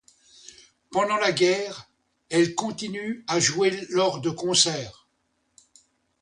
[0.89, 1.87] Pendant la guerre,
[2.31, 5.07] elle continue à jouer lors de concerts.